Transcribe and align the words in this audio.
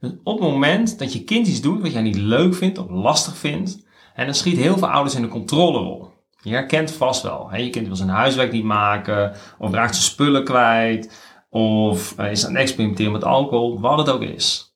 Dus 0.00 0.10
op 0.24 0.40
het 0.40 0.50
moment 0.50 0.98
dat 0.98 1.12
je 1.12 1.24
kind 1.24 1.46
iets 1.46 1.60
doet 1.60 1.82
wat 1.82 1.92
jij 1.92 2.02
niet 2.02 2.16
leuk 2.16 2.54
vindt 2.54 2.78
of 2.78 2.86
lastig 2.88 3.36
vindt, 3.36 3.86
en 4.14 4.24
dan 4.24 4.34
schiet 4.34 4.56
heel 4.56 4.78
veel 4.78 4.88
ouders 4.90 5.14
in 5.14 5.22
de 5.22 5.28
controlerol. 5.28 6.08
Je 6.42 6.50
herkent 6.50 6.92
vast 6.92 7.22
wel. 7.22 7.50
Hè? 7.50 7.56
Je 7.56 7.70
kind 7.70 7.86
wil 7.86 7.96
zijn 7.96 8.08
huiswerk 8.08 8.52
niet 8.52 8.64
maken, 8.64 9.32
of 9.58 9.72
raakt 9.72 9.94
zijn 9.94 10.10
spullen 10.10 10.44
kwijt, 10.44 11.28
of 11.50 12.14
uh, 12.18 12.30
is 12.30 12.46
aan 12.46 12.52
het 12.52 12.60
experimenteren 12.60 13.12
met 13.12 13.24
alcohol, 13.24 13.80
wat 13.80 13.98
het 13.98 14.10
ook 14.10 14.22
is. 14.22 14.74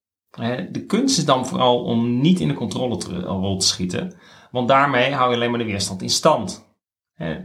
De 0.70 0.84
kunst 0.86 1.18
is 1.18 1.24
dan 1.24 1.46
vooral 1.46 1.84
om 1.84 2.20
niet 2.20 2.40
in 2.40 2.48
de 2.48 2.54
controlerol 2.54 3.56
te 3.56 3.66
schieten, 3.66 4.14
want 4.50 4.68
daarmee 4.68 5.12
hou 5.12 5.30
je 5.30 5.36
alleen 5.36 5.50
maar 5.50 5.58
de 5.58 5.64
weerstand 5.64 6.02
in 6.02 6.10
stand. 6.10 6.66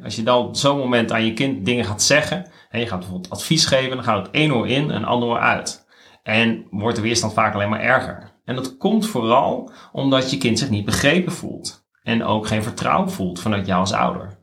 Als 0.03 0.15
je 0.15 0.23
dan 0.23 0.45
op 0.45 0.55
zo'n 0.55 0.77
moment 0.77 1.11
aan 1.11 1.25
je 1.25 1.33
kind 1.33 1.65
dingen 1.65 1.85
gaat 1.85 2.01
zeggen, 2.01 2.51
en 2.69 2.79
je 2.79 2.87
gaat 2.87 2.99
bijvoorbeeld 2.99 3.29
advies 3.29 3.65
geven, 3.65 3.95
dan 3.95 4.03
gaat 4.03 4.25
het 4.25 4.35
één 4.35 4.53
oor 4.53 4.67
in 4.67 4.91
en 4.91 5.03
ander 5.03 5.29
oor 5.29 5.39
uit. 5.39 5.87
En 6.23 6.67
wordt 6.69 6.95
de 6.95 7.01
weerstand 7.01 7.33
vaak 7.33 7.53
alleen 7.53 7.69
maar 7.69 7.81
erger. 7.81 8.31
En 8.45 8.55
dat 8.55 8.77
komt 8.77 9.07
vooral 9.07 9.71
omdat 9.91 10.31
je 10.31 10.37
kind 10.37 10.59
zich 10.59 10.69
niet 10.69 10.85
begrepen 10.85 11.31
voelt. 11.31 11.87
En 12.03 12.23
ook 12.23 12.47
geen 12.47 12.63
vertrouwen 12.63 13.11
voelt 13.11 13.39
vanuit 13.39 13.65
jou 13.65 13.79
als 13.79 13.93
ouder. 13.93 14.37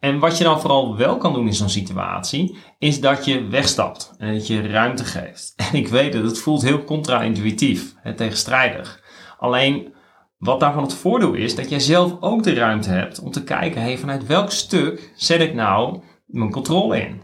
En 0.00 0.18
wat 0.18 0.38
je 0.38 0.44
dan 0.44 0.60
vooral 0.60 0.96
wel 0.96 1.16
kan 1.16 1.32
doen 1.32 1.46
in 1.46 1.54
zo'n 1.54 1.68
situatie, 1.68 2.58
is 2.78 3.00
dat 3.00 3.24
je 3.24 3.46
wegstapt 3.46 4.14
en 4.18 4.34
dat 4.34 4.46
je 4.46 4.68
ruimte 4.68 5.04
geeft. 5.04 5.52
En 5.70 5.78
ik 5.78 5.88
weet 5.88 6.14
het, 6.14 6.24
het 6.24 6.38
voelt 6.38 6.62
heel 6.62 6.84
contra-intuïtief, 6.84 7.94
tegenstrijdig. 8.16 9.02
Alleen 9.38 9.94
wat 10.38 10.60
daarvan 10.60 10.82
het 10.82 10.94
voordeel 10.94 11.34
is, 11.34 11.54
dat 11.54 11.68
jij 11.68 11.80
zelf 11.80 12.16
ook 12.20 12.42
de 12.42 12.54
ruimte 12.54 12.90
hebt 12.90 13.20
om 13.20 13.30
te 13.30 13.44
kijken, 13.44 13.82
hey, 13.82 13.98
vanuit 13.98 14.26
welk 14.26 14.50
stuk 14.50 15.12
zet 15.16 15.40
ik 15.40 15.54
nou 15.54 16.02
mijn 16.26 16.50
controle 16.50 17.00
in? 17.00 17.22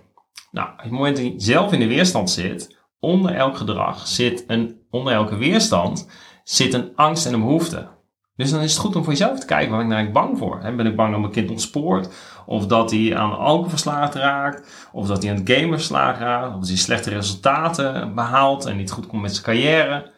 Nou, 0.51 0.69
op 0.73 0.83
het 0.83 0.91
moment 0.91 1.17
dat 1.17 1.25
je 1.25 1.35
zelf 1.37 1.73
in 1.73 1.79
de 1.79 1.87
weerstand 1.87 2.31
zit, 2.31 2.76
onder 3.01 3.35
elk 3.35 3.57
gedrag 3.57 4.07
zit 4.07 4.45
een, 4.47 4.81
onder 4.91 5.13
elke 5.13 5.37
weerstand 5.37 6.09
zit 6.45 6.75
een 6.75 6.93
angst 6.95 7.27
en 7.27 7.33
een 7.33 7.41
behoefte. 7.41 7.89
Dus 8.37 8.51
dan 8.51 8.61
is 8.61 8.73
het 8.73 8.81
goed 8.81 8.97
om 8.97 9.03
voor 9.05 9.13
jezelf 9.13 9.41
te 9.41 9.47
kijken, 9.47 9.71
waar 9.71 9.87
ben 9.87 9.99
ik 9.99 10.03
nou 10.03 10.13
bang 10.13 10.39
voor? 10.39 10.59
Ben 10.77 10.87
ik 10.87 10.97
bang 10.97 11.11
dat 11.11 11.21
mijn 11.21 11.33
kind 11.33 11.51
ontspoort? 11.51 12.15
Of 12.47 12.67
dat 12.67 12.91
hij 12.91 13.17
aan 13.17 13.39
alcohol 13.39 13.69
verslaafd 13.69 14.15
raakt? 14.15 14.89
Of 14.93 15.07
dat 15.07 15.23
hij 15.23 15.33
aan 15.33 15.39
het 15.39 15.51
gamen 15.51 15.79
verslaafd 15.79 16.21
raakt? 16.21 16.49
Of 16.49 16.59
dat 16.59 16.69
hij 16.69 16.77
slechte 16.77 17.11
resultaten 17.11 18.15
behaalt 18.15 18.65
en 18.65 18.77
niet 18.77 18.91
goed 18.91 19.07
komt 19.07 19.23
met 19.23 19.33
zijn 19.33 19.45
carrière? 19.45 20.13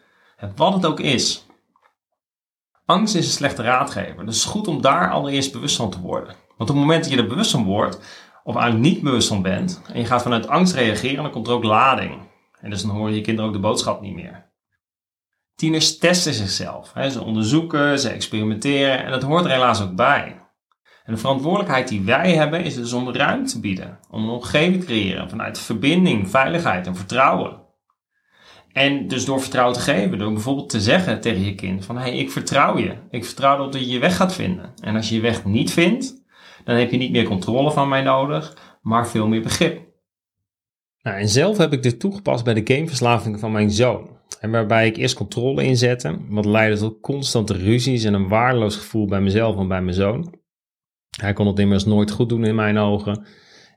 Wat 0.55 0.73
het 0.73 0.85
ook 0.85 0.99
is. 0.99 1.45
Angst 2.85 3.15
is 3.15 3.25
een 3.25 3.31
slechte 3.31 3.61
raadgever. 3.61 4.25
Dus 4.25 4.35
het 4.35 4.45
is 4.45 4.51
goed 4.51 4.67
om 4.67 4.81
daar 4.81 5.11
allereerst 5.11 5.51
bewust 5.51 5.75
van 5.75 5.89
te 5.89 5.99
worden. 5.99 6.35
Want 6.57 6.69
op 6.69 6.75
het 6.75 6.85
moment 6.85 7.03
dat 7.03 7.13
je 7.13 7.17
er 7.17 7.27
bewust 7.27 7.51
van 7.51 7.63
wordt, 7.63 7.99
of 8.43 8.55
eigenlijk 8.55 8.93
niet 8.93 9.03
bewust 9.03 9.27
van 9.27 9.41
bent, 9.41 9.81
en 9.93 9.99
je 9.99 10.05
gaat 10.05 10.21
vanuit 10.21 10.47
angst 10.47 10.73
reageren, 10.73 11.23
dan 11.23 11.31
komt 11.31 11.47
er 11.47 11.53
ook 11.53 11.63
lading. 11.63 12.28
En 12.61 12.69
dus 12.69 12.81
dan 12.81 12.91
horen 12.91 13.13
je 13.13 13.21
kinderen 13.21 13.49
ook 13.49 13.55
de 13.55 13.61
boodschap 13.61 14.01
niet 14.01 14.15
meer. 14.15 14.51
Tieners 15.55 15.97
testen 15.97 16.33
zichzelf. 16.33 16.93
Ze 17.11 17.23
onderzoeken, 17.23 17.99
ze 17.99 18.09
experimenteren 18.09 19.03
en 19.03 19.11
dat 19.11 19.23
hoort 19.23 19.45
er 19.45 19.51
helaas 19.51 19.81
ook 19.81 19.95
bij. 19.95 20.41
En 21.03 21.13
de 21.13 21.21
verantwoordelijkheid 21.21 21.87
die 21.87 22.01
wij 22.01 22.35
hebben 22.35 22.63
is 22.63 22.75
dus 22.75 22.93
om 22.93 23.13
ruimte 23.13 23.51
te 23.51 23.59
bieden. 23.59 23.99
Om 24.09 24.23
een 24.23 24.29
omgeving 24.29 24.79
te 24.79 24.85
creëren 24.85 25.29
vanuit 25.29 25.59
verbinding, 25.59 26.29
veiligheid 26.29 26.87
en 26.87 26.95
vertrouwen. 26.95 27.67
En 28.71 29.07
dus 29.07 29.25
door 29.25 29.41
vertrouwen 29.41 29.75
te 29.75 29.81
geven, 29.81 30.17
door 30.17 30.33
bijvoorbeeld 30.33 30.69
te 30.69 30.81
zeggen 30.81 31.21
tegen 31.21 31.43
je 31.43 31.55
kind 31.55 31.85
van 31.85 31.97
hé, 31.97 32.01
hey, 32.01 32.17
ik 32.17 32.31
vertrouw 32.31 32.77
je. 32.77 32.97
Ik 33.09 33.25
vertrouw 33.25 33.55
erop 33.55 33.71
dat 33.71 33.81
je 33.81 33.87
je 33.87 33.99
weg 33.99 34.15
gaat 34.15 34.33
vinden. 34.33 34.73
En 34.81 34.95
als 34.95 35.09
je 35.09 35.15
je 35.15 35.21
weg 35.21 35.45
niet 35.45 35.71
vindt, 35.71 36.23
dan 36.63 36.75
heb 36.75 36.91
je 36.91 36.97
niet 36.97 37.11
meer 37.11 37.23
controle 37.23 37.71
van 37.71 37.89
mij 37.89 38.01
nodig, 38.01 38.77
maar 38.81 39.07
veel 39.07 39.27
meer 39.27 39.41
begrip. 39.41 39.88
Nou, 41.01 41.17
en 41.17 41.29
zelf 41.29 41.57
heb 41.57 41.73
ik 41.73 41.83
dit 41.83 41.99
toegepast 41.99 42.43
bij 42.43 42.53
de 42.53 42.73
gameverslaving 42.73 43.39
van 43.39 43.51
mijn 43.51 43.71
zoon. 43.71 44.17
En 44.39 44.51
waarbij 44.51 44.87
ik 44.87 44.97
eerst 44.97 45.15
controle 45.15 45.63
inzette, 45.63 46.17
wat 46.29 46.45
leidde 46.45 46.79
tot 46.79 46.99
constante 47.01 47.53
ruzies 47.53 48.03
en 48.03 48.13
een 48.13 48.27
waardeloos 48.27 48.75
gevoel 48.75 49.05
bij 49.05 49.21
mezelf 49.21 49.57
en 49.57 49.67
bij 49.67 49.81
mijn 49.81 49.95
zoon. 49.95 50.33
Hij 51.17 51.33
kon 51.33 51.47
het 51.47 51.59
immers 51.59 51.85
nooit 51.85 52.11
goed 52.11 52.29
doen 52.29 52.45
in 52.45 52.55
mijn 52.55 52.77
ogen. 52.77 53.25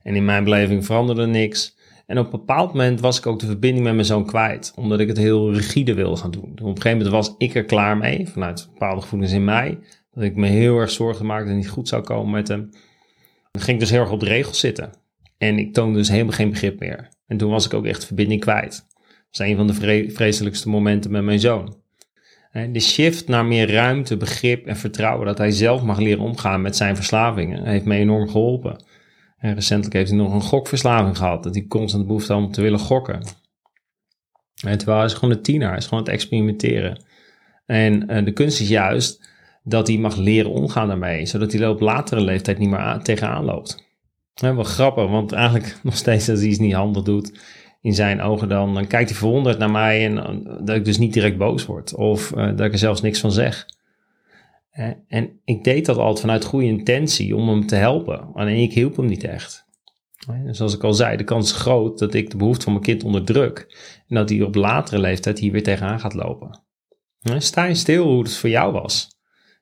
En 0.03 0.15
in 0.15 0.25
mijn 0.25 0.44
beleving 0.44 0.84
veranderde 0.84 1.27
niks. 1.27 1.77
En 2.06 2.19
op 2.19 2.25
een 2.25 2.31
bepaald 2.31 2.72
moment 2.72 3.00
was 3.00 3.19
ik 3.19 3.27
ook 3.27 3.38
de 3.38 3.47
verbinding 3.47 3.84
met 3.84 3.94
mijn 3.94 4.06
zoon 4.06 4.27
kwijt, 4.27 4.72
omdat 4.77 5.00
ik 5.00 5.09
het 5.09 5.16
heel 5.16 5.53
rigide 5.53 5.94
wilde 5.94 6.16
gaan 6.16 6.31
doen. 6.31 6.50
Op 6.50 6.61
een 6.61 6.66
gegeven 6.66 6.91
moment 6.91 7.09
was 7.09 7.34
ik 7.38 7.55
er 7.55 7.65
klaar 7.65 7.97
mee, 7.97 8.28
vanuit 8.28 8.69
bepaalde 8.72 9.00
gevoelens 9.00 9.32
in 9.32 9.44
mij, 9.44 9.78
dat 10.11 10.25
ik 10.25 10.37
me 10.37 10.47
heel 10.47 10.78
erg 10.78 10.91
zorgen 10.91 11.27
maakte 11.27 11.44
dat 11.44 11.55
het 11.55 11.62
niet 11.62 11.72
goed 11.72 11.88
zou 11.88 12.03
komen 12.03 12.31
met 12.31 12.49
hem. 12.49 12.71
Dan 13.50 13.62
ging 13.62 13.72
ik 13.72 13.81
dus 13.81 13.91
heel 13.91 14.00
erg 14.00 14.11
op 14.11 14.21
de 14.21 14.27
regels 14.27 14.59
zitten. 14.59 14.91
En 15.38 15.59
ik 15.59 15.72
toonde 15.72 15.99
dus 15.99 16.09
helemaal 16.09 16.32
geen 16.32 16.50
begrip 16.50 16.81
meer. 16.81 17.09
En 17.32 17.38
toen 17.38 17.50
was 17.50 17.66
ik 17.66 17.75
ook 17.75 17.87
echt 17.87 18.04
verbinding 18.04 18.41
kwijt. 18.41 18.87
Dat 18.97 19.06
is 19.31 19.38
een 19.38 19.56
van 19.56 19.66
de 19.66 20.09
vreselijkste 20.15 20.69
momenten 20.69 21.10
met 21.10 21.22
mijn 21.22 21.41
zoon. 21.41 21.76
De 22.53 22.81
shift 22.81 23.28
naar 23.28 23.44
meer 23.44 23.70
ruimte, 23.70 24.16
begrip 24.16 24.66
en 24.66 24.76
vertrouwen 24.76 25.26
dat 25.26 25.38
hij 25.38 25.50
zelf 25.50 25.82
mag 25.82 25.98
leren 25.98 26.25
omgaan 26.25 26.62
met 26.62 26.76
zijn 26.76 26.97
verslavingen 26.97 27.66
heeft 27.66 27.84
me 27.84 27.97
enorm 27.97 28.28
geholpen. 28.28 28.84
En 29.38 29.54
recentelijk 29.54 29.94
heeft 29.94 30.09
hij 30.09 30.19
nog 30.19 30.32
een 30.34 30.41
gokverslaving 30.41 31.16
gehad, 31.16 31.43
dat 31.43 31.54
hij 31.54 31.65
constant 31.69 32.06
behoefte 32.06 32.32
had 32.32 32.43
om 32.43 32.53
te 32.53 32.62
willen 32.62 32.78
gokken. 32.78 33.22
En 34.64 34.78
terwijl 34.78 34.99
hij 34.99 35.06
is 35.06 35.14
gewoon 35.14 35.34
een 35.34 35.43
tiener, 35.43 35.76
is 35.76 35.87
gewoon 35.87 36.04
het 36.04 36.12
experimenteren. 36.12 37.04
En 37.66 38.12
uh, 38.12 38.25
de 38.25 38.32
kunst 38.32 38.60
is 38.60 38.69
juist 38.69 39.31
dat 39.62 39.87
hij 39.87 39.97
mag 39.97 40.16
leren 40.16 40.50
omgaan 40.50 40.88
daarmee, 40.88 41.26
zodat 41.26 41.53
hij 41.53 41.69
op 41.69 41.81
latere 41.81 42.20
leeftijd 42.20 42.59
niet 42.59 42.70
meer 42.70 43.00
tegenaan 43.03 43.44
loopt. 43.44 43.91
En 44.34 44.54
wel 44.54 44.65
grappig, 44.65 45.10
want 45.10 45.32
eigenlijk 45.32 45.78
nog 45.82 45.97
steeds 45.97 46.28
als 46.28 46.38
hij 46.38 46.48
iets 46.48 46.59
niet 46.59 46.75
handig 46.75 47.03
doet, 47.03 47.32
in 47.81 47.94
zijn 47.94 48.20
ogen 48.20 48.48
dan, 48.48 48.75
dan 48.75 48.87
kijkt 48.87 49.10
hij 49.10 49.19
verwonderd 49.19 49.59
naar 49.59 49.70
mij 49.70 50.04
en 50.04 50.16
uh, 50.16 50.56
dat 50.65 50.76
ik 50.76 50.84
dus 50.84 50.98
niet 50.98 51.12
direct 51.12 51.37
boos 51.37 51.66
word 51.66 51.94
of 51.94 52.31
uh, 52.31 52.47
dat 52.47 52.60
ik 52.60 52.72
er 52.72 52.78
zelfs 52.78 53.00
niks 53.00 53.20
van 53.20 53.32
zeg. 53.32 53.66
Uh, 54.78 54.91
en 55.09 55.41
ik 55.44 55.65
deed 55.65 55.87
dat 55.87 55.97
altijd 55.97 56.20
vanuit 56.20 56.44
goede 56.44 56.66
intentie 56.66 57.37
om 57.37 57.48
hem 57.48 57.66
te 57.66 57.75
helpen. 57.75 58.34
Alleen 58.34 58.62
ik 58.62 58.72
hielp 58.72 58.97
hem 58.97 59.06
niet 59.06 59.25
echt. 59.25 59.66
Dus 60.44 60.56
zoals 60.56 60.75
ik 60.75 60.84
al 60.84 60.94
zei, 60.94 61.16
de 61.16 61.25
kans 61.25 61.53
is 61.53 61.59
groot 61.59 61.99
dat 61.99 62.14
ik 62.14 62.31
de 62.31 62.37
behoefte 62.37 62.62
van 62.62 62.72
mijn 62.72 62.84
kind 62.84 63.04
onderdruk 63.04 63.66
en 64.09 64.14
dat 64.14 64.28
hij 64.28 64.43
op 64.43 64.54
latere 64.54 64.99
leeftijd 64.99 65.38
hier 65.38 65.53
weer 65.53 65.62
tegenaan 65.62 66.00
gaat 66.00 66.14
lopen. 66.14 66.60
Sta 67.38 67.64
je 67.64 67.75
stil 67.75 68.06
hoe 68.06 68.22
het 68.22 68.37
voor 68.37 68.49
jou 68.49 68.72
was. 68.72 69.09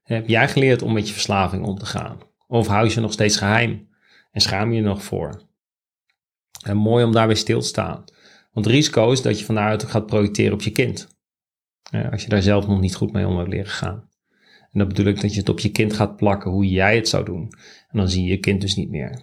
Heb 0.02 0.28
jij 0.28 0.48
geleerd 0.48 0.82
om 0.82 0.92
met 0.92 1.06
je 1.06 1.12
verslaving 1.12 1.66
om 1.66 1.78
te 1.78 1.86
gaan? 1.86 2.18
Of 2.46 2.66
hou 2.66 2.84
je 2.84 2.90
ze 2.90 3.00
nog 3.00 3.12
steeds 3.12 3.36
geheim 3.36 3.88
en 4.30 4.40
schaam 4.40 4.70
je 4.70 4.76
je 4.76 4.82
nog 4.82 5.02
voor? 5.02 5.42
En 6.64 6.76
mooi 6.76 7.04
om 7.04 7.12
daarbij 7.12 7.36
stil 7.36 7.60
te 7.60 7.66
staan. 7.66 8.04
Want 8.52 8.66
het 8.66 8.74
risico 8.74 9.12
is 9.12 9.22
dat 9.22 9.38
je 9.38 9.44
van 9.44 9.54
daaruit 9.54 9.84
gaat 9.84 10.06
projecteren 10.06 10.52
op 10.52 10.62
je 10.62 10.70
kind. 10.70 11.08
Als 12.10 12.22
je 12.22 12.28
daar 12.28 12.42
zelf 12.42 12.66
nog 12.66 12.80
niet 12.80 12.94
goed 12.94 13.12
mee 13.12 13.26
om 13.26 13.36
hebt 13.36 13.48
leren 13.48 13.70
gaan. 13.70 14.08
En 14.72 14.78
dat 14.78 14.88
bedoel 14.88 15.06
ik 15.06 15.20
dat 15.20 15.32
je 15.32 15.40
het 15.40 15.48
op 15.48 15.60
je 15.60 15.70
kind 15.70 15.92
gaat 15.92 16.16
plakken 16.16 16.50
hoe 16.50 16.68
jij 16.68 16.96
het 16.96 17.08
zou 17.08 17.24
doen. 17.24 17.48
En 17.88 17.98
dan 17.98 18.08
zie 18.08 18.24
je 18.24 18.30
je 18.30 18.38
kind 18.38 18.60
dus 18.60 18.74
niet 18.74 18.90
meer. 18.90 19.22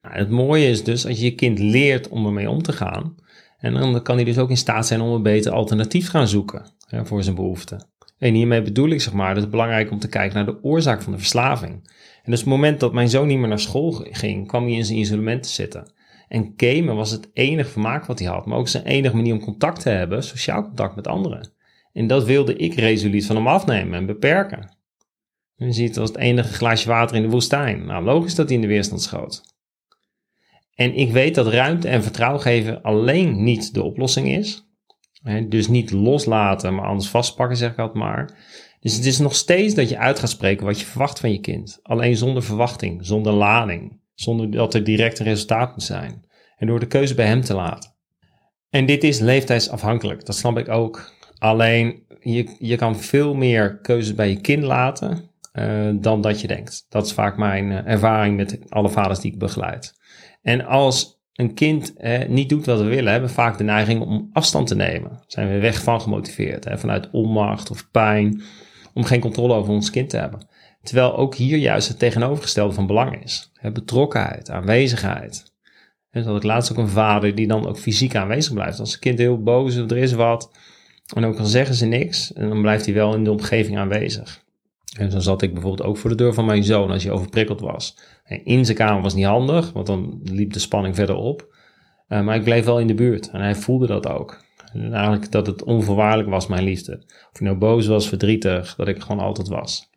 Nou, 0.00 0.14
het 0.14 0.30
mooie 0.30 0.66
is 0.66 0.84
dus 0.84 1.06
als 1.06 1.18
je 1.18 1.24
je 1.24 1.34
kind 1.34 1.58
leert 1.58 2.08
om 2.08 2.26
ermee 2.26 2.50
om 2.50 2.62
te 2.62 2.72
gaan. 2.72 3.14
En 3.58 3.74
dan 3.74 4.02
kan 4.02 4.16
hij 4.16 4.24
dus 4.24 4.38
ook 4.38 4.50
in 4.50 4.56
staat 4.56 4.86
zijn 4.86 5.00
om 5.00 5.12
een 5.12 5.22
beter 5.22 5.52
alternatief 5.52 6.04
te 6.04 6.10
gaan 6.10 6.28
zoeken 6.28 6.74
voor 6.88 7.22
zijn 7.22 7.36
behoeften. 7.36 7.91
En 8.22 8.34
hiermee 8.34 8.62
bedoel 8.62 8.88
ik 8.88 9.00
zeg 9.00 9.12
maar, 9.12 9.34
dat 9.34 9.42
het 9.42 9.50
belangrijk 9.50 9.90
om 9.90 9.98
te 9.98 10.08
kijken 10.08 10.34
naar 10.36 10.54
de 10.54 10.62
oorzaak 10.62 11.02
van 11.02 11.12
de 11.12 11.18
verslaving. 11.18 11.72
En 12.22 12.30
dus 12.30 12.40
het 12.40 12.48
moment 12.48 12.80
dat 12.80 12.92
mijn 12.92 13.08
zoon 13.08 13.26
niet 13.26 13.38
meer 13.38 13.48
naar 13.48 13.58
school 13.58 13.92
ging, 14.10 14.46
kwam 14.46 14.64
hij 14.64 14.72
in 14.72 14.84
zijn 14.84 14.98
isolement 14.98 15.42
te 15.42 15.48
zitten. 15.48 15.92
En 16.28 16.52
gamen 16.56 16.96
was 16.96 17.10
het 17.10 17.30
enige 17.32 17.70
vermaak 17.70 18.06
wat 18.06 18.18
hij 18.18 18.28
had, 18.28 18.46
maar 18.46 18.58
ook 18.58 18.68
zijn 18.68 18.84
enige 18.84 19.16
manier 19.16 19.32
om 19.32 19.40
contact 19.40 19.80
te 19.80 19.88
hebben, 19.88 20.22
sociaal 20.22 20.62
contact 20.62 20.96
met 20.96 21.06
anderen. 21.06 21.52
En 21.92 22.06
dat 22.06 22.24
wilde 22.24 22.56
ik 22.56 22.74
resoluut 22.74 23.26
van 23.26 23.36
hem 23.36 23.46
afnemen 23.46 23.98
en 23.98 24.06
beperken. 24.06 24.76
je 25.54 25.72
ziet 25.72 25.88
het 25.88 25.98
als 25.98 26.08
het 26.08 26.18
enige 26.18 26.52
glaasje 26.52 26.88
water 26.88 27.16
in 27.16 27.22
de 27.22 27.28
woestijn. 27.28 27.84
Nou, 27.84 28.04
logisch 28.04 28.34
dat 28.34 28.46
hij 28.46 28.54
in 28.54 28.62
de 28.62 28.68
weerstand 28.68 29.02
schoot. 29.02 29.42
En 30.74 30.94
ik 30.94 31.12
weet 31.12 31.34
dat 31.34 31.46
ruimte 31.46 31.88
en 31.88 32.02
vertrouwen 32.02 32.40
geven 32.40 32.82
alleen 32.82 33.44
niet 33.44 33.74
de 33.74 33.82
oplossing 33.82 34.28
is. 34.28 34.71
Dus 35.48 35.68
niet 35.68 35.90
loslaten, 35.90 36.74
maar 36.74 36.86
anders 36.86 37.08
vastpakken, 37.08 37.56
zeg 37.56 37.70
ik 37.70 37.78
altijd 37.78 38.04
maar. 38.04 38.30
Dus 38.80 38.94
het 38.94 39.04
is 39.04 39.18
nog 39.18 39.34
steeds 39.34 39.74
dat 39.74 39.88
je 39.88 39.98
uit 39.98 40.18
gaat 40.18 40.30
spreken 40.30 40.66
wat 40.66 40.80
je 40.80 40.86
verwacht 40.86 41.20
van 41.20 41.32
je 41.32 41.40
kind. 41.40 41.78
Alleen 41.82 42.16
zonder 42.16 42.42
verwachting, 42.42 43.06
zonder 43.06 43.32
lading 43.32 44.00
zonder 44.14 44.50
dat 44.50 44.74
er 44.74 44.84
direct 44.84 45.18
een 45.18 45.26
resultaat 45.26 45.70
moet 45.70 45.82
zijn. 45.82 46.24
En 46.56 46.66
door 46.66 46.80
de 46.80 46.86
keuze 46.86 47.14
bij 47.14 47.26
hem 47.26 47.40
te 47.40 47.54
laten. 47.54 47.90
En 48.70 48.86
dit 48.86 49.04
is 49.04 49.18
leeftijdsafhankelijk, 49.18 50.26
dat 50.26 50.36
snap 50.36 50.58
ik 50.58 50.68
ook. 50.68 51.12
Alleen 51.38 52.06
je, 52.20 52.56
je 52.58 52.76
kan 52.76 52.96
veel 52.96 53.34
meer 53.34 53.78
keuzes 53.78 54.14
bij 54.14 54.28
je 54.28 54.40
kind 54.40 54.62
laten 54.62 55.30
uh, 55.52 55.90
dan 55.94 56.20
dat 56.20 56.40
je 56.40 56.46
denkt. 56.46 56.86
Dat 56.88 57.06
is 57.06 57.12
vaak 57.12 57.36
mijn 57.36 57.70
uh, 57.70 57.86
ervaring 57.86 58.36
met 58.36 58.58
alle 58.68 58.88
vaders 58.88 59.20
die 59.20 59.32
ik 59.32 59.38
begeleid. 59.38 59.94
En 60.42 60.64
als 60.64 61.21
een 61.32 61.54
kind 61.54 61.94
niet 62.28 62.48
doet 62.48 62.66
wat 62.66 62.78
we 62.78 62.84
willen, 62.84 63.12
hebben 63.12 63.30
vaak 63.30 63.58
de 63.58 63.64
neiging 63.64 64.00
om 64.00 64.30
afstand 64.32 64.66
te 64.66 64.74
nemen. 64.74 65.22
Zijn 65.26 65.48
we 65.48 65.58
weg 65.58 65.82
van 65.82 66.00
gemotiveerd, 66.00 66.64
hè, 66.64 66.78
vanuit 66.78 67.10
onmacht 67.10 67.70
of 67.70 67.90
pijn, 67.90 68.42
om 68.94 69.04
geen 69.04 69.20
controle 69.20 69.54
over 69.54 69.72
ons 69.72 69.90
kind 69.90 70.10
te 70.10 70.16
hebben. 70.16 70.46
Terwijl 70.82 71.16
ook 71.16 71.34
hier 71.34 71.58
juist 71.58 71.88
het 71.88 71.98
tegenovergestelde 71.98 72.74
van 72.74 72.86
belang 72.86 73.22
is. 73.22 73.52
Betrokkenheid, 73.72 74.50
aanwezigheid. 74.50 75.52
En 76.10 76.24
dat 76.24 76.36
ik 76.36 76.42
laatst 76.42 76.72
ook 76.72 76.78
een 76.78 76.88
vader 76.88 77.34
die 77.34 77.46
dan 77.46 77.66
ook 77.66 77.78
fysiek 77.78 78.14
aanwezig 78.14 78.52
blijft. 78.52 78.80
Als 78.80 78.92
een 78.92 79.00
kind 79.00 79.18
heel 79.18 79.42
boos 79.42 79.74
is 79.74 79.82
of 79.82 79.90
er 79.90 79.96
is 79.96 80.12
wat, 80.12 80.50
En 81.14 81.24
ook 81.24 81.38
al 81.38 81.44
zeggen 81.44 81.74
ze 81.74 81.86
niks, 81.86 82.32
en 82.32 82.48
dan 82.48 82.60
blijft 82.60 82.84
hij 82.84 82.94
wel 82.94 83.14
in 83.14 83.24
de 83.24 83.30
omgeving 83.30 83.78
aanwezig. 83.78 84.44
En 84.98 85.10
zo 85.10 85.18
zat 85.18 85.42
ik 85.42 85.52
bijvoorbeeld 85.52 85.88
ook 85.88 85.96
voor 85.96 86.10
de 86.10 86.16
deur 86.16 86.34
van 86.34 86.44
mijn 86.44 86.64
zoon 86.64 86.90
als 86.90 87.02
hij 87.02 87.12
overprikkeld 87.12 87.60
was. 87.60 87.98
En 88.24 88.44
in 88.44 88.64
zijn 88.64 88.76
kamer 88.76 89.02
was 89.02 89.14
niet 89.14 89.24
handig, 89.24 89.72
want 89.72 89.86
dan 89.86 90.20
liep 90.24 90.52
de 90.52 90.58
spanning 90.58 90.94
verder 90.94 91.16
op. 91.16 91.54
Uh, 92.08 92.22
maar 92.22 92.36
ik 92.36 92.44
bleef 92.44 92.64
wel 92.64 92.80
in 92.80 92.86
de 92.86 92.94
buurt 92.94 93.30
en 93.30 93.40
hij 93.40 93.54
voelde 93.54 93.86
dat 93.86 94.08
ook. 94.08 94.44
En 94.72 94.92
eigenlijk 94.92 95.30
dat 95.30 95.46
het 95.46 95.64
onvoorwaardelijk 95.64 96.28
was, 96.28 96.46
mijn 96.46 96.64
liefde. 96.64 97.02
Of 97.06 97.38
hij 97.38 97.46
nou 97.46 97.58
boos 97.58 97.86
was, 97.86 98.08
verdrietig, 98.08 98.74
dat 98.74 98.88
ik 98.88 99.02
gewoon 99.02 99.24
altijd 99.24 99.48
was. 99.48 99.90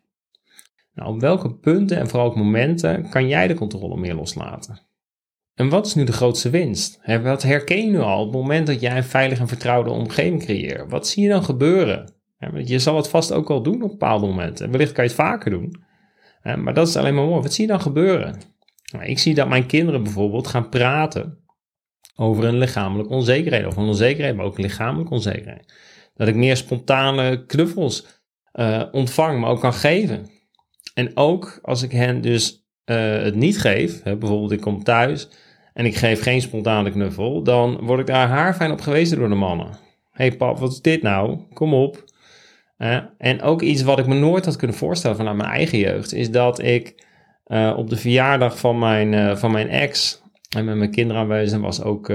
Nou, 0.94 1.14
op 1.14 1.20
welke 1.20 1.54
punten 1.54 1.98
en 1.98 2.08
vooral 2.08 2.28
ook 2.28 2.36
momenten 2.36 3.08
kan 3.10 3.28
jij 3.28 3.46
de 3.46 3.54
controle 3.54 3.96
meer 3.96 4.14
loslaten? 4.14 4.80
En 5.54 5.68
wat 5.68 5.86
is 5.86 5.94
nu 5.94 6.04
de 6.04 6.12
grootste 6.12 6.50
winst? 6.50 7.00
wat 7.22 7.42
herken 7.42 7.84
je 7.84 7.90
nu 7.90 7.98
al 7.98 8.20
op 8.20 8.32
het 8.32 8.40
moment 8.40 8.66
dat 8.66 8.80
jij 8.80 8.96
een 8.96 9.04
veilige 9.04 9.40
en 9.40 9.48
vertrouwde 9.48 9.90
omgeving 9.90 10.42
creëert? 10.44 10.90
Wat 10.90 11.08
zie 11.08 11.22
je 11.22 11.28
dan 11.28 11.44
gebeuren? 11.44 12.15
Je 12.64 12.78
zal 12.78 12.96
het 12.96 13.08
vast 13.08 13.32
ook 13.32 13.48
wel 13.48 13.62
doen 13.62 13.82
op 13.82 13.90
bepaalde 13.90 14.26
momenten. 14.26 14.70
Wellicht 14.70 14.92
kan 14.92 15.04
je 15.04 15.10
het 15.10 15.18
vaker 15.18 15.50
doen. 15.50 15.84
Maar 16.56 16.74
dat 16.74 16.88
is 16.88 16.96
alleen 16.96 17.14
maar 17.14 17.24
mooi. 17.24 17.42
Wat 17.42 17.52
zie 17.52 17.66
je 17.66 17.70
dan 17.70 17.80
gebeuren? 17.80 18.40
Nou, 18.92 19.04
ik 19.04 19.18
zie 19.18 19.34
dat 19.34 19.48
mijn 19.48 19.66
kinderen 19.66 20.02
bijvoorbeeld 20.02 20.46
gaan 20.46 20.68
praten 20.68 21.38
over 22.16 22.44
een 22.44 22.58
lichamelijke 22.58 23.12
onzekerheid. 23.12 23.66
Of 23.66 23.76
een 23.76 23.86
onzekerheid, 23.86 24.36
maar 24.36 24.44
ook 24.44 24.56
een 24.56 24.64
lichamelijke 24.64 25.12
onzekerheid. 25.12 25.72
Dat 26.14 26.28
ik 26.28 26.34
meer 26.34 26.56
spontane 26.56 27.46
knuffels 27.46 28.06
uh, 28.54 28.82
ontvang, 28.92 29.40
maar 29.40 29.50
ook 29.50 29.60
kan 29.60 29.72
geven. 29.72 30.30
En 30.94 31.16
ook 31.16 31.58
als 31.62 31.82
ik 31.82 31.92
hen 31.92 32.20
dus 32.20 32.66
uh, 32.84 32.96
het 33.22 33.34
niet 33.34 33.60
geef, 33.60 34.02
hè, 34.02 34.16
bijvoorbeeld 34.16 34.52
ik 34.52 34.60
kom 34.60 34.82
thuis 34.82 35.28
en 35.72 35.84
ik 35.84 35.96
geef 35.96 36.22
geen 36.22 36.40
spontane 36.40 36.90
knuffel, 36.90 37.42
dan 37.42 37.78
word 37.80 38.00
ik 38.00 38.06
daar 38.06 38.28
haarfijn 38.28 38.70
op 38.70 38.80
gewezen 38.80 39.18
door 39.18 39.28
de 39.28 39.34
mannen. 39.34 39.78
hey 40.10 40.36
pap, 40.36 40.58
wat 40.58 40.72
is 40.72 40.80
dit 40.80 41.02
nou? 41.02 41.40
Kom 41.52 41.74
op. 41.74 42.04
En 43.18 43.42
ook 43.42 43.62
iets 43.62 43.82
wat 43.82 43.98
ik 43.98 44.06
me 44.06 44.14
nooit 44.14 44.44
had 44.44 44.56
kunnen 44.56 44.76
voorstellen 44.76 45.16
vanuit 45.16 45.36
mijn 45.36 45.50
eigen 45.50 45.78
jeugd, 45.78 46.12
is 46.12 46.30
dat 46.30 46.62
ik 46.62 47.04
uh, 47.46 47.74
op 47.76 47.90
de 47.90 47.96
verjaardag 47.96 48.58
van 48.58 48.78
mijn, 48.78 49.38
van 49.38 49.50
mijn 49.50 49.68
ex, 49.68 50.22
en 50.56 50.64
met 50.64 50.76
mijn 50.76 50.90
kinderen 50.90 51.22
aanwezig, 51.22 51.60
was 51.60 51.82
ook 51.82 52.10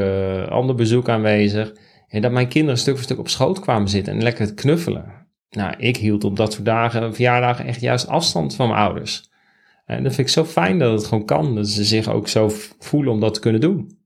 ander 0.49 0.75
bezoek 0.75 1.09
aanwezig, 1.09 1.73
en 2.07 2.21
dat 2.21 2.31
mijn 2.31 2.47
kinderen 2.47 2.79
stuk 2.79 2.95
voor 2.95 3.03
stuk 3.03 3.19
op 3.19 3.29
schoot 3.29 3.59
kwamen 3.59 3.89
zitten 3.89 4.13
en 4.13 4.23
lekker 4.23 4.53
knuffelen. 4.53 5.19
Nou, 5.49 5.73
ik 5.77 5.97
hield 5.97 6.23
op 6.23 6.35
dat 6.35 6.53
soort 6.53 6.65
dagen, 6.65 7.13
verjaardagen, 7.13 7.65
echt 7.65 7.81
juist 7.81 8.07
afstand 8.07 8.55
van 8.55 8.67
mijn 8.67 8.79
ouders. 8.79 9.29
En 9.85 10.03
dat 10.03 10.13
vind 10.13 10.27
ik 10.27 10.33
zo 10.33 10.45
fijn 10.45 10.79
dat 10.79 10.91
het 10.91 11.05
gewoon 11.05 11.25
kan. 11.25 11.55
Dat 11.55 11.67
ze 11.67 11.83
zich 11.83 12.09
ook 12.09 12.27
zo 12.27 12.51
voelen 12.79 13.13
om 13.13 13.19
dat 13.19 13.33
te 13.33 13.39
kunnen 13.39 13.61
doen. 13.61 13.99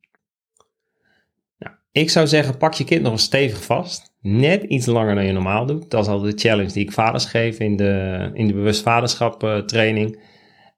Nou, 1.57 1.75
ik 1.91 2.09
zou 2.09 2.27
zeggen, 2.27 2.57
pak 2.57 2.73
je 2.73 2.83
kind 2.83 3.01
nog 3.01 3.11
eens 3.11 3.23
stevig 3.23 3.63
vast. 3.63 4.14
Net 4.27 4.63
iets 4.63 4.85
langer 4.85 5.15
dan 5.15 5.25
je 5.25 5.31
normaal 5.31 5.65
doet. 5.65 5.89
Dat 5.89 6.01
is 6.01 6.11
altijd 6.11 6.33
de 6.33 6.47
challenge 6.47 6.71
die 6.71 6.83
ik 6.83 6.91
vaders 6.91 7.25
geef 7.25 7.59
in 7.59 7.75
de, 7.75 8.29
in 8.33 8.47
de 8.47 8.53
bewust 8.53 8.81
vaderschap 8.81 9.43
uh, 9.43 9.57
training. 9.57 10.19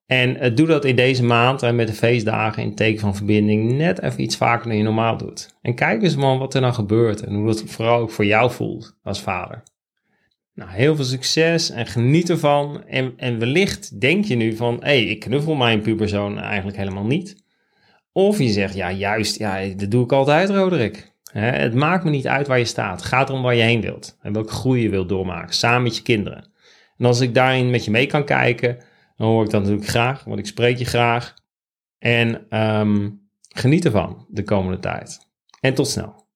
En 0.05 0.45
uh, 0.45 0.55
doe 0.55 0.67
dat 0.67 0.85
in 0.85 0.95
deze 0.95 1.23
maand 1.23 1.63
en 1.63 1.75
met 1.75 1.87
de 1.87 1.93
feestdagen 1.93 2.63
in 2.63 2.75
teken 2.75 2.99
van 2.99 3.15
verbinding 3.15 3.71
net 3.71 4.01
even 4.01 4.21
iets 4.21 4.37
vaker 4.37 4.67
dan 4.67 4.77
je 4.77 4.83
normaal 4.83 5.17
doet. 5.17 5.55
En 5.61 5.75
kijk 5.75 6.03
eens 6.03 6.15
man 6.15 6.39
wat 6.39 6.53
er 6.53 6.61
dan 6.61 6.73
gebeurt 6.73 7.23
en 7.23 7.35
hoe 7.35 7.45
dat 7.45 7.63
vooral 7.65 7.99
ook 7.99 8.11
voor 8.11 8.25
jou 8.25 8.51
voelt 8.51 8.97
als 9.03 9.21
vader. 9.21 9.63
Nou, 10.53 10.71
heel 10.71 10.95
veel 10.95 11.05
succes 11.05 11.69
en 11.69 11.85
geniet 11.85 12.29
ervan. 12.29 12.83
En, 12.87 13.13
en 13.17 13.39
wellicht 13.39 14.01
denk 14.01 14.25
je 14.25 14.35
nu 14.35 14.55
van, 14.55 14.75
hé, 14.75 14.79
hey, 14.79 15.03
ik 15.03 15.19
knuffel 15.19 15.55
mijn 15.55 15.81
puberzoon 15.81 16.39
eigenlijk 16.39 16.77
helemaal 16.77 17.05
niet. 17.05 17.43
Of 18.11 18.37
je 18.37 18.49
zegt, 18.49 18.75
ja, 18.75 18.91
juist, 18.91 19.37
ja, 19.37 19.67
dat 19.75 19.91
doe 19.91 20.03
ik 20.03 20.11
altijd, 20.11 20.49
Roderick. 20.49 21.15
Het 21.31 21.73
maakt 21.73 22.03
me 22.03 22.09
niet 22.09 22.27
uit 22.27 22.47
waar 22.47 22.57
je 22.57 22.65
staat. 22.65 22.99
Het 22.99 23.09
gaat 23.09 23.29
erom 23.29 23.41
waar 23.41 23.55
je 23.55 23.61
heen 23.61 23.81
wilt. 23.81 24.17
En 24.21 24.33
welke 24.33 24.53
groei 24.53 24.81
je 24.81 24.89
wilt 24.89 25.09
doormaken, 25.09 25.55
samen 25.55 25.83
met 25.83 25.95
je 25.95 26.01
kinderen. 26.01 26.51
En 26.97 27.05
als 27.05 27.19
ik 27.19 27.33
daarin 27.33 27.69
met 27.69 27.85
je 27.85 27.91
mee 27.91 28.05
kan 28.05 28.25
kijken, 28.25 28.77
dan 29.15 29.27
hoor 29.27 29.43
ik 29.43 29.49
dat 29.49 29.61
natuurlijk 29.61 29.89
graag, 29.89 30.23
want 30.23 30.39
ik 30.39 30.45
spreek 30.45 30.77
je 30.77 30.85
graag. 30.85 31.33
En 31.99 32.59
um, 32.59 33.29
geniet 33.49 33.85
ervan 33.85 34.25
de 34.29 34.43
komende 34.43 34.79
tijd. 34.79 35.19
En 35.59 35.73
tot 35.73 35.87
snel. 35.87 36.26